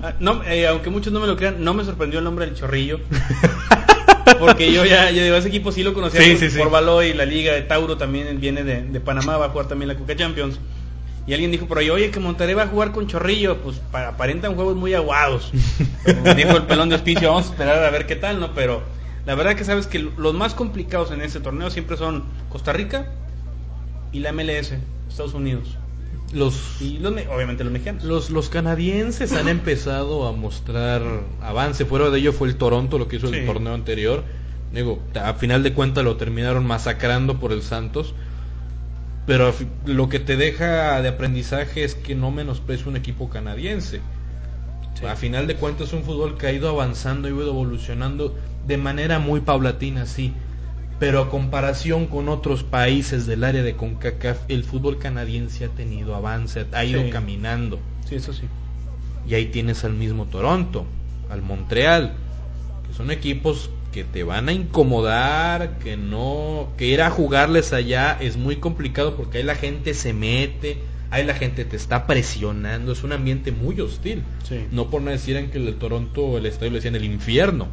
[0.03, 2.55] Ah, no, eh, aunque muchos no me lo crean, no me sorprendió el nombre del
[2.55, 3.01] Chorrillo.
[4.39, 6.21] Porque yo ya, yo digo, ese equipo sí lo conocía
[6.59, 9.89] por, Baló y la Liga de Tauro también viene de, Panamá, va a jugar también
[9.89, 10.61] la Cuca Champions.
[11.27, 14.55] Y alguien dijo por ahí, oye, que Monterrey va a jugar con Chorrillo, pues aparentan
[14.55, 15.51] juegos muy aguados.
[16.37, 18.55] dijo el pelón de hospicio, vamos a esperar a ver qué tal, ¿no?
[18.55, 18.83] Pero
[19.27, 23.11] la verdad que sabes que los más complicados en este torneo siempre son Costa Rica
[24.13, 24.75] y la MLS,
[25.09, 25.77] Estados Unidos.
[26.33, 28.05] Los, y obviamente los mexicanos.
[28.05, 31.03] Los, los canadienses han empezado a mostrar
[31.41, 31.87] avance.
[31.87, 34.25] Fuera de ello fue el Toronto lo que hizo el torneo anterior.
[34.73, 38.15] Digo, a final de cuentas lo terminaron masacrando por el Santos.
[39.27, 39.55] Pero
[39.87, 44.01] lo que te deja de aprendizaje es que no menosprecia un equipo canadiense.
[45.09, 48.37] A final de cuentas es un fútbol que ha ido avanzando y ha ido evolucionando
[48.67, 50.35] de manera muy paulatina, sí
[50.99, 56.15] pero a comparación con otros países del área de CONCACAF, el fútbol canadiense ha tenido
[56.15, 57.79] avance, ha ido caminando.
[58.09, 58.45] Sí, eso sí.
[59.27, 60.87] Y ahí tienes al mismo Toronto,
[61.31, 62.15] al Montreal,
[62.87, 68.19] que son equipos que te van a incomodar, que no, que ir a jugarles allá
[68.21, 70.79] es muy complicado porque ahí la gente se mete,
[71.11, 74.25] ahí la gente te está presionando, es un ambiente muy hostil.
[74.73, 77.69] No por no decir en que el Toronto, el estadio le decían el infierno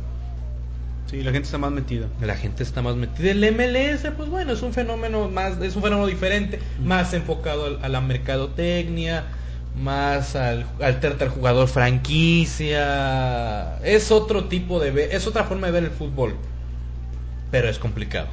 [1.09, 2.07] Sí, la gente está más metida.
[2.19, 3.31] La gente está más metida.
[3.31, 7.89] El MLS, pues bueno, es un fenómeno más, es un fenómeno diferente, más enfocado a
[7.89, 9.25] la mercadotecnia,
[9.79, 12.77] más al, al al jugador franquicia.
[13.83, 16.35] Es otro tipo de ver, es otra forma de ver el fútbol.
[17.51, 18.27] Pero es complicado.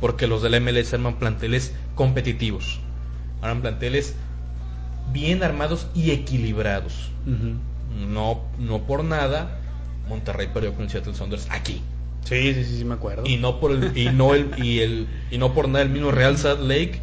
[0.00, 2.80] Porque los del MLS arman planteles competitivos.
[3.40, 4.14] Arman planteles
[5.12, 7.10] bien armados y equilibrados.
[8.08, 9.58] No, no por nada
[10.12, 11.82] Monterrey perdió con el Seattle Saunders aquí.
[12.24, 13.24] Sí, sí, sí, sí, me acuerdo.
[13.26, 16.10] Y no por el, y no el, y el, y no por nada el mismo
[16.10, 17.00] Real Salt Lake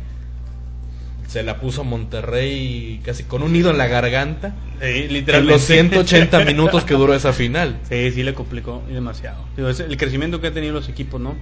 [1.29, 4.55] se la puso Monterrey casi con un nido en la garganta.
[4.81, 5.37] Sí, literalmente.
[5.37, 7.79] En los 180 minutos que duró esa final.
[7.87, 9.45] Sí, sí le complicó demasiado.
[9.55, 11.35] el crecimiento que han tenido los equipos, ¿no?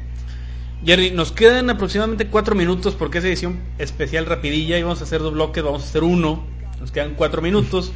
[0.86, 5.21] Jerry, nos quedan aproximadamente cuatro minutos porque es edición especial rapidilla y vamos a hacer
[5.21, 6.45] dos bloques, vamos a hacer uno.
[6.82, 7.93] Nos quedan cuatro minutos.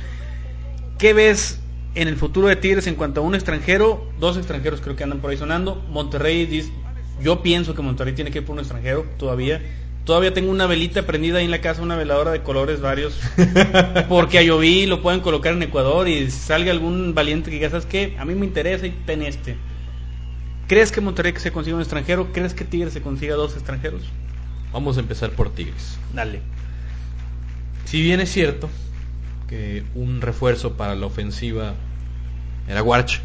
[0.98, 1.60] ¿Qué ves
[1.96, 5.20] en el futuro de Tigres en cuanto a un extranjero, dos extranjeros creo que andan
[5.20, 5.76] por ahí sonando.
[5.90, 6.72] Monterrey dice,
[7.22, 9.62] yo pienso que Monterrey tiene que ir por un extranjero todavía.
[10.06, 13.20] Todavía tengo una velita prendida ahí en la casa, una veladora de colores varios.
[14.10, 17.86] Porque a Lloví lo pueden colocar en Ecuador y salga algún valiente que diga, ¿sabes
[17.86, 18.16] qué?
[18.18, 19.58] A mí me interesa y ten este.
[20.68, 22.32] ¿Crees que Monterrey se consiga un extranjero?
[22.32, 24.02] ¿Crees que Tigres se consiga dos extranjeros?
[24.72, 26.00] Vamos a empezar por Tigres.
[26.14, 26.42] Dale.
[27.86, 28.70] Si bien es cierto
[29.52, 31.74] que un refuerzo para la ofensiva
[32.68, 33.20] era Warch,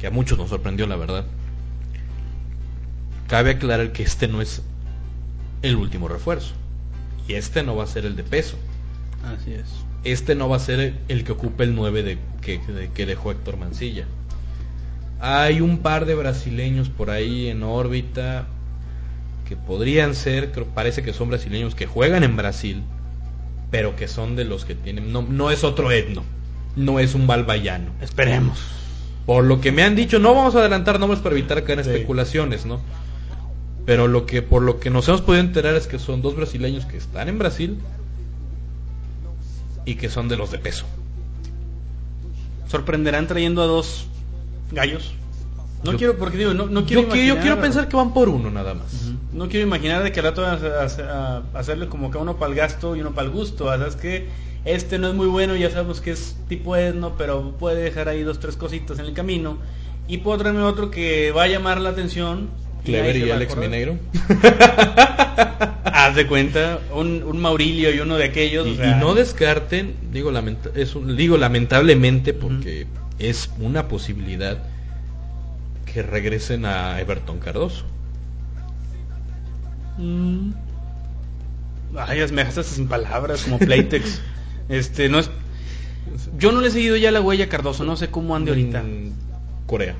[0.00, 1.24] que a muchos nos sorprendió la verdad,
[3.28, 4.62] cabe aclarar que este no es
[5.62, 6.52] el último refuerzo.
[7.28, 8.56] Y este no va a ser el de peso.
[9.24, 9.66] Así es.
[10.02, 13.30] Este no va a ser el que ocupe el 9 de, que, de- que dejó
[13.30, 14.06] Héctor Mancilla.
[15.20, 18.46] Hay un par de brasileños por ahí en órbita
[19.46, 22.82] que podrían ser, creo, parece que son brasileños que juegan en Brasil,
[23.70, 26.22] pero que son de los que tienen, no, no es otro etno,
[26.76, 27.90] no es un balbayano.
[28.00, 28.58] Esperemos.
[29.26, 31.84] Por lo que me han dicho, no vamos a adelantar nombres para evitar caer en
[31.84, 31.90] Sí.
[31.92, 32.80] especulaciones, ¿no?
[33.86, 36.84] Pero lo que por lo que nos hemos podido enterar es que son dos brasileños
[36.86, 37.78] que están en Brasil
[39.84, 40.84] y que son de los de peso.
[42.68, 44.06] Sorprenderán trayendo a dos
[44.72, 45.14] gallos.
[45.84, 48.28] No Yo- quiero, porque digo, no, no quiero yo, yo quiero pensar que van por
[48.28, 49.12] uno nada más.
[49.32, 52.36] No quiero imaginar de que al rato van a, a- a hacerle como que uno
[52.36, 53.66] para el gasto y uno para el gusto.
[53.66, 54.28] ¿Sabes que
[54.66, 58.22] Este no es muy bueno, ya sabemos que es tipo etno, pero puede dejar ahí
[58.22, 59.56] dos, tres cositas en el camino.
[60.06, 62.50] Y puedo traerme otro que va a llamar la atención.
[62.84, 63.56] Clever y Alex.
[63.56, 63.96] Mineiro.
[65.84, 68.66] Haz de cuenta, un, un Maurilio y uno de aquellos.
[68.66, 72.86] Y, o sea, y no descarten, digo, lamenta- es un- digo lamentablemente porque
[73.18, 74.58] es una posibilidad
[75.84, 77.84] que regresen a Everton Cardoso.
[79.98, 80.52] Mm.
[81.96, 84.20] Ay, me dejaste sin palabras, como Playtex.
[84.68, 85.30] este, no es...
[86.38, 88.82] Yo no le he seguido ya la huella a Cardoso, no sé cómo ande ahorita.
[88.82, 89.12] Mm,
[89.66, 89.94] Corea.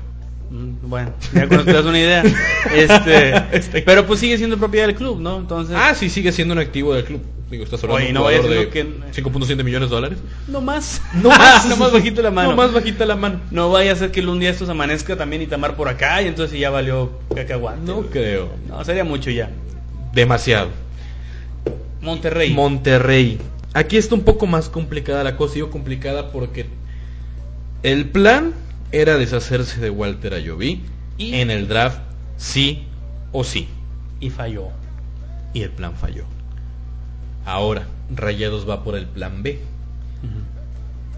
[0.49, 2.23] Mm, Bueno, ya con te das una idea.
[2.73, 5.39] Este, pero pues sigue siendo propiedad del club, ¿no?
[5.39, 7.21] Entonces, Ah, sí, sigue siendo un activo del club.
[7.51, 10.17] Digo, estás hablando Oye, no de siendo que- 5.7 millones de dólares.
[10.47, 11.01] no más.
[11.21, 12.51] No más, no más bajito la mano.
[12.51, 13.41] No más bajita la mano.
[13.51, 16.27] No vaya a ser que un día estos amanezca también y tamar por acá y
[16.27, 17.81] entonces ya valió cacahuate.
[17.85, 18.49] No creo.
[18.69, 19.49] No, sería mucho ya.
[20.13, 20.69] Demasiado.
[22.01, 22.53] Monterrey.
[22.53, 23.37] Monterrey.
[23.73, 25.55] Aquí está un poco más complicada la cosa.
[25.55, 26.65] Digo complicada porque
[27.83, 28.53] el plan
[28.93, 30.83] era deshacerse de Walter Ayoví
[31.17, 31.99] Y- en el draft
[32.37, 32.83] sí
[33.33, 33.67] o sí.
[34.21, 34.69] y falló.
[35.53, 36.23] Y el plan falló.
[37.45, 39.59] Ahora, Rayados va por el plan B.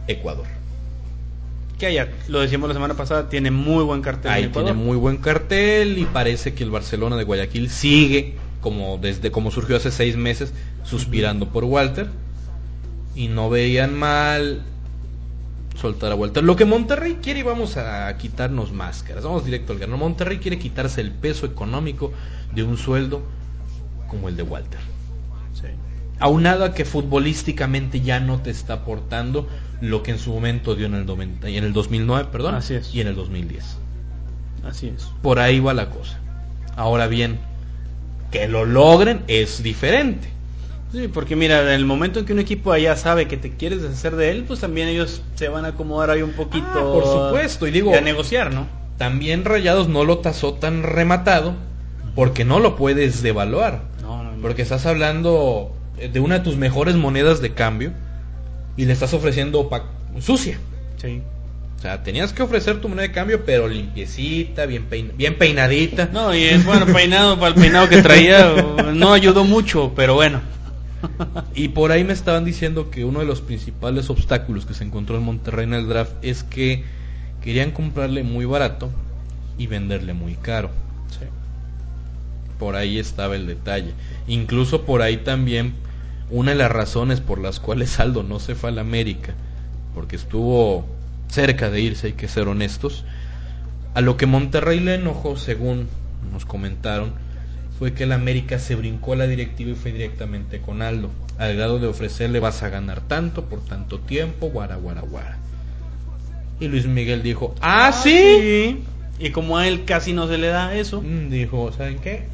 [0.08, 0.46] Ecuador.
[1.78, 4.32] Que allá, lo decíamos la semana pasada, tiene muy buen cartel.
[4.32, 4.72] en Ahí Ecuador.
[4.72, 9.52] tiene muy buen cartel y parece que el Barcelona de Guayaquil sigue como desde como
[9.52, 10.54] surgió hace seis meses
[10.86, 12.08] suspirando por Walter
[13.14, 14.62] y no veían mal
[15.80, 16.44] soltar a Walter.
[16.44, 19.98] Lo que Monterrey quiere y vamos a quitarnos máscaras, vamos directo al grano.
[19.98, 22.14] Monterrey quiere quitarse el peso económico
[22.54, 23.22] de un sueldo
[24.08, 24.80] como el de Walter.
[25.54, 25.68] Sí.
[26.24, 29.46] Aunado a que futbolísticamente ya no te está aportando
[29.82, 32.76] lo que en su momento dio en el, 90 y en el 2009, perdón, Así
[32.76, 32.96] es.
[32.96, 33.78] y en el 2010.
[34.66, 35.10] Así es.
[35.22, 36.18] Por ahí va la cosa.
[36.78, 37.40] Ahora bien,
[38.32, 40.30] que lo logren es diferente.
[40.94, 43.82] Sí, porque mira, en el momento en que un equipo allá sabe que te quieres
[43.82, 46.66] deshacer de él, pues también ellos se van a acomodar ahí un poquito.
[46.70, 48.66] Ah, por supuesto, y digo- a negociar, ¿no?
[48.98, 51.56] También Rayados no lo tasó tan rematado
[52.16, 53.82] porque no lo puedes devaluar.
[54.02, 54.42] No, no, no.
[54.42, 57.92] Porque estás hablando de una de tus mejores monedas de cambio
[58.78, 59.70] y le estás ofreciendo
[60.20, 60.58] sucia.
[60.98, 61.22] Sí.
[61.78, 66.10] O sea, tenías que ofrecer tu moneda de cambio, pero limpiecita, bien, pein- bien peinadita.
[66.14, 68.54] No, y es bueno, peinado para el peinado que traía,
[68.94, 70.42] no ayudó mucho, pero bueno.
[71.54, 75.18] Y por ahí me estaban diciendo que uno de los principales obstáculos que se encontró
[75.18, 76.86] en Monterrey en el draft es que
[77.44, 78.90] querían comprarle muy barato
[79.58, 80.70] y venderle muy caro.
[81.10, 81.26] Sí.
[82.58, 83.94] Por ahí estaba el detalle.
[84.28, 85.74] Incluso por ahí también
[86.30, 89.34] una de las razones por las cuales Aldo no se fue a la América,
[89.94, 90.86] porque estuvo
[91.28, 93.06] cerca de irse, hay que ser honestos.
[93.94, 95.88] A lo que Monterrey le enojó, según
[96.32, 97.12] nos comentaron,
[97.78, 101.56] fue que el América se brincó a la directiva y fue directamente con Aldo, al
[101.56, 105.38] grado de ofrecerle vas a ganar tanto por tanto tiempo, guara guara guara.
[106.60, 108.84] Y Luis Miguel dijo, ¿ah, sí?
[109.20, 112.26] Y como a él casi no se le da eso, Mm, Dijo, ¿saben qué?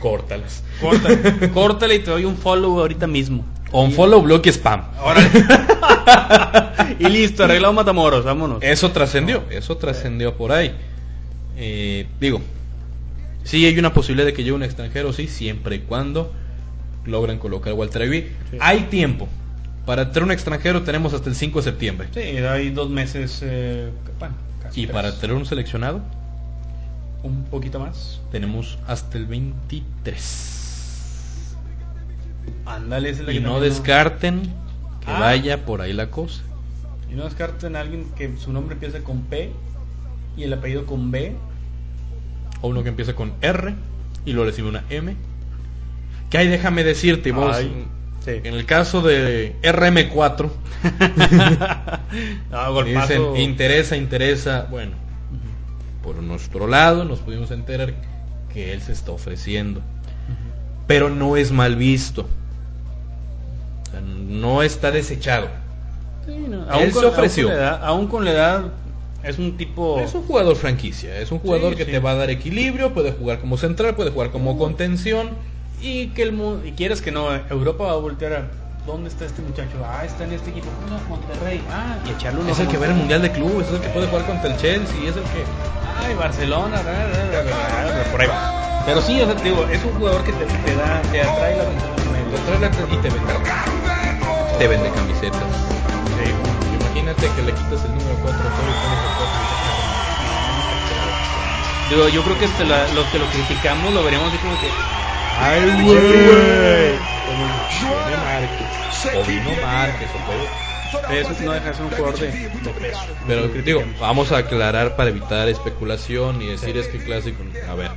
[0.00, 0.62] Córtalas.
[0.80, 3.44] córtale, córtale y te doy un follow ahorita mismo.
[3.72, 4.82] On follow, block y spam.
[6.98, 8.62] Y listo, arreglado Matamoros, vámonos.
[8.62, 10.74] Eso trascendió, eso trascendió por ahí.
[11.56, 12.40] Eh, digo,
[13.44, 16.32] sí hay una posibilidad de que llegue un extranjero, sí, siempre y cuando
[17.06, 18.20] logran colocar a Walter Ivy.
[18.50, 18.58] Sí.
[18.60, 19.28] Hay tiempo.
[19.86, 22.08] Para traer un extranjero tenemos hasta el 5 de septiembre.
[22.14, 24.94] Sí, hay dos meses, eh, bueno, casi Y tres.
[24.94, 26.00] para traer un seleccionado
[27.22, 28.20] un poquito más.
[28.30, 31.56] tenemos hasta el 23.
[32.66, 34.42] Ándale, es la Y que no descarten
[35.04, 35.20] que Ah.
[35.20, 36.42] vaya por ahí la cosa.
[37.10, 39.52] Y no descarten a alguien que su nombre empiece con P
[40.36, 41.34] y el apellido con B.
[42.60, 43.74] o uno que empiece con R
[44.24, 45.16] y luego le sigue una M.
[46.30, 48.30] Que ahí déjame decirte, vos, sí.
[48.44, 50.50] en el caso de RM4,
[52.50, 52.84] No, golpazo.
[52.84, 54.92] dicen interesa, interesa, bueno,
[56.02, 57.94] por nuestro lado nos pudimos enterar
[58.52, 59.80] que él se está ofreciendo,
[60.86, 62.22] pero no es mal visto.
[63.88, 65.48] O sea, no está desechado.
[66.26, 67.48] Sí, no, Él se ofreció.
[67.48, 68.64] Aún con, la edad, aún con la edad,
[69.24, 70.00] es un tipo...
[70.00, 71.90] Es un jugador franquicia, es un jugador Sí, que sí.
[71.90, 75.30] te va a dar equilibrio, puede jugar como central, puede jugar como contención.
[75.80, 78.50] Y que el mu- y quieres que no, Europa va a voltear a...
[78.86, 79.70] ¿Dónde está este muchacho?
[79.84, 80.66] Ah, está en este equipo.
[80.88, 81.60] No, Monterrey.
[81.72, 83.88] Ah, y echarle un Es el que va al Mundial de Clubes, es el que
[83.88, 85.44] puede jugar contra el Chelsea, es el que...
[86.04, 86.76] Ay, Barcelona,
[88.10, 88.34] por ahí va.
[88.86, 91.56] Pero sí, o sea, te digo, es un jugador que te, te da, te atrae
[91.56, 91.92] la atención.
[92.90, 93.32] Y te vende.
[94.58, 95.42] Te vende camisetas.
[96.80, 99.42] Imagínate que le quitas el número 4 a todo y pones el 4
[101.88, 104.70] Digo, yo creo que este, la- los que lo criticamos lo veríamos así como que...
[105.38, 106.98] ¡Ay, güey!
[107.36, 108.68] Viene Márquez,
[109.16, 113.06] o vino Márquez, o puede- Eso no deja de ser un jugador de, de peso.
[113.26, 117.38] Pero digo, vamos a aclarar para evitar especulación y decir es que clásico.
[117.68, 117.90] A ver,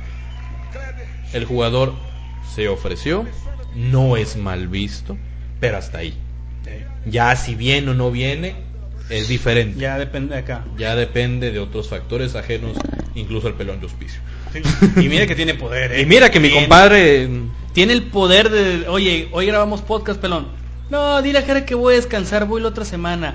[1.32, 1.94] el jugador
[2.54, 3.26] se ofreció,
[3.74, 5.16] no es mal visto,
[5.60, 6.14] pero hasta ahí.
[7.04, 8.54] Ya si viene o no viene,
[9.10, 9.78] es diferente.
[9.78, 10.64] Ya depende de acá.
[10.76, 12.76] Ya depende de otros factores ajenos,
[13.14, 14.20] incluso al pelón de hospicio.
[14.96, 16.00] Y mira que tiene poder, ¿eh?
[16.00, 17.28] Y mira que mi compadre.
[17.76, 20.46] Tiene el poder de, oye, hoy grabamos podcast, pelón.
[20.88, 23.34] No, dile a Jera que voy a descansar, voy la otra semana.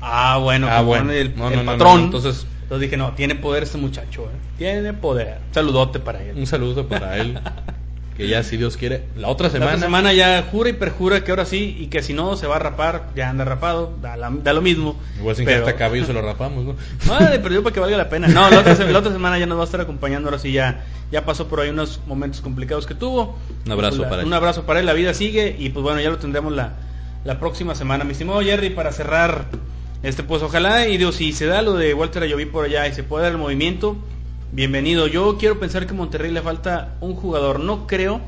[0.00, 1.10] Ah, bueno, Ah, como bueno.
[1.10, 1.98] el, No, el no, no, patrón.
[1.98, 4.38] no, entonces- Entonces dije, no, tiene poder este muchacho, ¿eh?
[4.58, 5.38] Tiene poder.
[5.50, 6.36] Saludote para él.
[6.38, 7.36] Un saludo para él.
[8.20, 9.70] Que ya, si Dios quiere, la otra La semana.
[9.72, 12.56] otra semana ya jura y perjura que ahora sí, y que si no se va
[12.56, 14.96] a rapar, ya anda rapado, da, la- da lo mismo.
[15.18, 16.76] Igual sin Pero- que cabello se lo rapamos, ¿no?
[17.08, 18.28] Madre, pero yo para que valga la pena.
[18.28, 20.28] No, la otra, se- la otra semana ya nos va a estar acompañando.
[20.28, 23.38] Ahora sí ya, ya pasó por ahí unos momentos complicados que tuvo.
[23.66, 24.28] Un abrazo Pues la- para él.
[24.28, 24.86] Un abrazo para él.
[24.86, 26.74] La vida sigue y pues bueno, ya lo tendremos la,
[27.24, 28.04] la próxima semana.
[28.04, 29.46] Mi estimado Jerry, para cerrar,
[30.02, 32.92] este pues ojalá y Dios, si se da lo de Walter Ayoví por allá y
[32.92, 33.96] se puede dar el movimiento,
[34.52, 35.06] bienvenido.
[35.06, 37.60] Yo quiero pensar que a Monterrey le falta un jugador.
[37.60, 38.20] No creo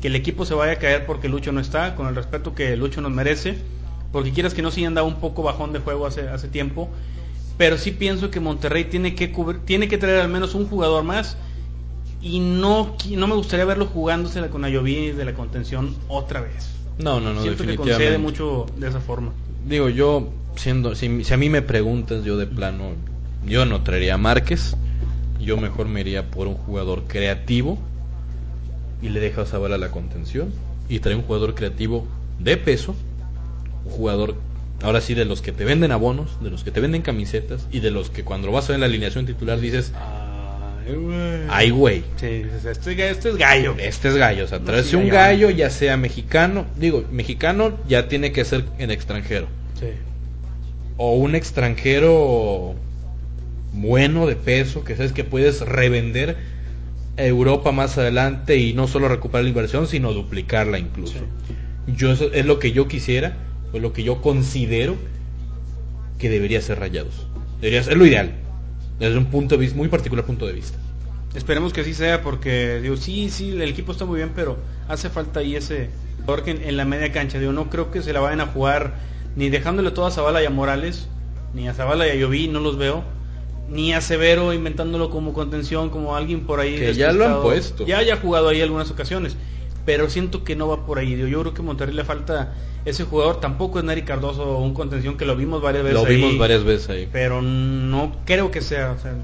[0.00, 2.76] que el equipo se vaya a caer porque Lucho no está, con el respeto que
[2.76, 3.58] Lucho nos merece.
[4.12, 6.88] Porque quieras que no, sí andaba un poco bajón de juego hace, hace tiempo
[7.58, 11.02] pero sí pienso que Monterrey tiene que cubrir- tiene que traer al menos un jugador
[11.02, 11.36] más
[12.22, 16.70] y no no me gustaría verlo jugándose con Ayoví de la contención otra vez.
[16.98, 19.32] No, no, no, Siento que concede mucho de esa forma.
[19.66, 22.92] Digo, yo, siendo, si, si a mí me preguntas, yo de plano,
[23.44, 24.76] yo no traería a Márquez.
[25.40, 27.78] Yo mejor me iría por un jugador creativo
[29.02, 30.52] y le dejas a Bala la contención.
[30.88, 32.06] Y trae un jugador creativo
[32.38, 32.94] de peso,
[33.84, 34.36] un jugador,
[34.82, 37.80] ahora sí, de los que te venden abonos, de los que te venden camisetas y
[37.80, 39.92] de los que cuando vas a ver en la alineación titular dices,
[41.50, 42.04] ay, güey.
[42.16, 43.74] Sí, este, este es gallo.
[43.78, 45.46] Este es gallo, o sea, traerse un gallo.
[45.46, 49.46] gallo, ya sea mexicano, digo, mexicano ya tiene que ser en extranjero.
[49.78, 49.86] Sí.
[50.96, 52.74] o un extranjero
[53.72, 56.36] bueno de peso que sabes que puedes revender
[57.16, 61.18] a Europa más adelante y no solo recuperar la inversión sino duplicarla incluso
[61.86, 63.36] yo eso es lo que yo quisiera
[63.72, 64.96] o lo que yo considero
[66.18, 67.26] que debería ser rayados
[67.60, 68.32] debería ser lo ideal
[68.98, 70.78] desde un punto de vista muy particular punto de vista
[71.34, 74.56] Esperemos que así sea porque digo, sí, sí, el equipo está muy bien, pero
[74.88, 77.38] hace falta ahí ese jugador que en, en la media cancha.
[77.38, 78.94] Digo, no creo que se la vayan a jugar
[79.36, 81.06] ni dejándole todo a Zavala y a Morales,
[81.54, 83.04] ni a Zavala y a Lloví, no los veo.
[83.70, 86.76] Ni a Severo inventándolo como contención, como alguien por ahí.
[86.76, 87.86] Que ya lo han puesto.
[87.86, 89.36] Ya haya jugado ahí algunas ocasiones.
[89.84, 91.16] Pero siento que no va por ahí.
[91.16, 92.54] Yo creo que a Monterrey le falta
[92.84, 93.40] ese jugador.
[93.40, 96.00] Tampoco es Nari Cardoso un contención que lo vimos varias veces.
[96.00, 99.14] lo ahí vimos varias veces ahí pero no creo que sea, o sea,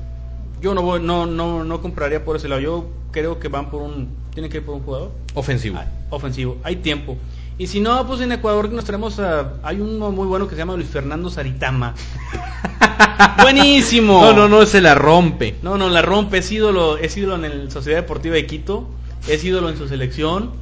[0.60, 2.60] yo no voy, no, no, no compraría por ese lado.
[2.60, 6.58] Yo creo que van por un, tienen que ir por un jugador ofensivo ah, ofensivo.
[6.62, 7.16] Hay tiempo.
[7.56, 10.58] Y si no, pues en Ecuador nos tenemos a, hay uno muy bueno que se
[10.58, 11.94] llama Luis Fernando Saritama.
[13.42, 14.20] Buenísimo.
[14.22, 17.44] no no no se la rompe No, no, la rompe, es ídolo, es ídolo en
[17.44, 18.88] el Sociedad Deportiva de Quito,
[19.28, 20.52] es ídolo en su selección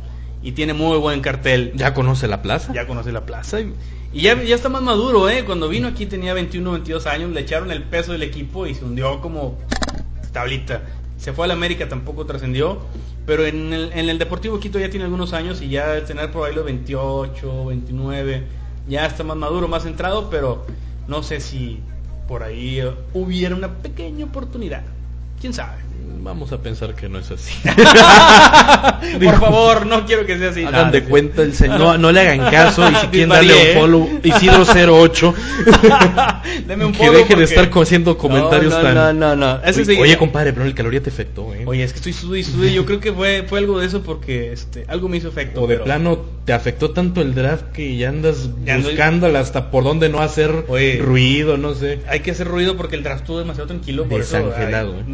[0.43, 1.73] y tiene muy buen cartel.
[1.75, 3.73] ya conoce la plaza Ya conoce la plaza y,
[4.13, 5.45] y ya, ya está más maduro, ¿eh?
[5.45, 8.85] Cuando vino aquí tenía 21, 22 años, le echaron el peso del equipo y se
[8.85, 9.59] hundió como
[10.33, 10.83] tablita.
[11.17, 12.81] Se fue al América, tampoco trascendió,
[13.27, 16.49] pero en el, en el Deportivo Quito ya tiene algunos años y ya tener por
[16.49, 18.43] ahí los 28, 29,
[18.89, 20.67] ya está más maduro, más centrado, pero
[21.09, 21.81] no sé si
[22.29, 24.83] por ahí eh, hubiera una pequeña oportunidad.
[25.41, 25.79] ¿Quién sabe?
[26.25, 27.53] Vamos a pensar que no es así.
[29.25, 30.65] Por favor, no quiero que sea así.
[30.65, 31.79] Hagan No, de no, cuenta el señor.
[31.79, 33.75] No, no le hagan caso y si quieren darle ¿eh?
[33.75, 35.35] un follow, Isidro08,
[36.67, 38.95] Deme un que follow deje de estar haciendo comentarios no, tan...
[38.95, 39.61] No, no, no.
[39.67, 41.65] Oye, sí- oye, compadre, pero el caloría te afectó, ¿eh?
[41.67, 42.73] Oye, es que estoy sudé y sudé.
[42.73, 45.63] Yo creo que fue, fue algo de eso porque este, algo me hizo efecto.
[45.63, 49.71] o de pero- plano te afectó tanto el draft que ya andas Ya buscándole hasta
[49.71, 50.99] por dónde no hacer Oye.
[50.99, 52.01] ruido, no sé.
[52.09, 54.05] Hay que hacer ruido porque el draft estuvo demasiado tranquilo.
[54.05, 55.05] Por eso, Desangelado, ay, ¿eh?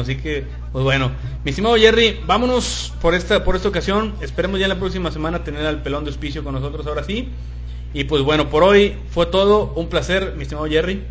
[0.00, 1.10] Así que, pues bueno.
[1.44, 4.14] Mi estimado Jerry, vámonos por esta, por esta ocasión.
[4.20, 7.28] Esperemos ya en la próxima semana tener al pelón de hospicio con nosotros ahora sí.
[7.94, 9.72] Y pues bueno, por hoy fue todo.
[9.74, 11.02] Un placer, mi estimado Jerry.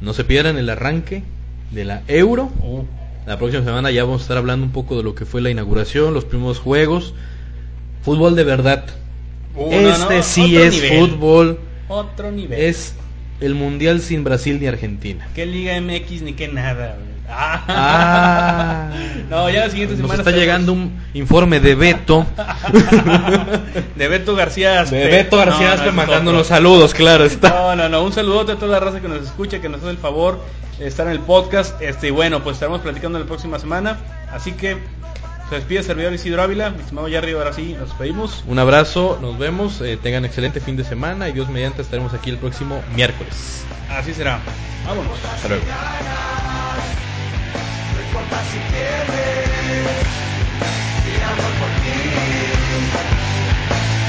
[0.00, 1.22] No se pierdan el arranque
[1.70, 2.50] de la Euro.
[2.62, 2.82] Uh,
[3.26, 5.50] La próxima semana ya vamos a estar hablando un poco de lo que fue la
[5.50, 7.14] inauguración, los primeros juegos.
[8.02, 8.86] Fútbol de verdad.
[9.56, 10.98] uh, este no, sí otro es nivel.
[11.10, 11.58] fútbol.
[11.88, 12.60] Otro nivel.
[12.60, 12.94] Es
[13.40, 15.28] el mundial sin Brasil ni Argentina.
[15.34, 16.96] ¿Qué Liga MX ni qué nada?
[17.28, 18.90] Ah.
[19.28, 22.26] No, ya la siguiente Nos semana está estaremos- llegando un informe de Beto.
[23.96, 24.96] de Beto García Aspe.
[24.96, 27.48] De Beto García Aspe no, mandándonos saludos, claro está.
[27.50, 29.90] No, no, no, un saludote a toda la raza que nos escucha, que nos hace
[29.90, 30.40] el favor
[30.78, 31.80] de estar en el podcast.
[31.82, 33.98] Este, y bueno, pues estaremos platicando la próxima semana.
[34.32, 34.76] Así que
[35.48, 38.44] se despide el servidor Isidro Ávila, mi estimado Jerry, ahora sí, nos despedimos.
[38.46, 42.30] Un abrazo, nos vemos, eh, tengan excelente fin de semana y Dios mediante estaremos aquí
[42.30, 43.64] el próximo miércoles.
[43.90, 44.38] Así será.
[44.86, 45.12] Vámonos.
[45.34, 45.64] Hasta luego.
[48.16, 50.08] Importa si pierdes,
[51.04, 51.16] mi
[51.60, 52.00] por ti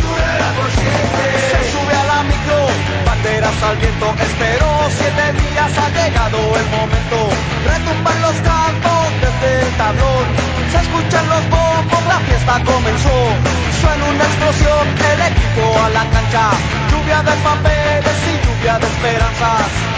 [0.02, 1.28] durará por siempre.
[1.52, 2.60] Se sube a la micro,
[3.06, 7.20] banderas al viento, esperó siete días, ha llegado el momento.
[7.68, 10.26] Retumban los campos desde el tablón,
[10.72, 13.18] se escuchan los bombos, la fiesta comenzó.
[13.82, 16.46] Suena una explosión, el equipo a la cancha,
[16.92, 19.98] lluvia de papeles y lluvia de esperanzas.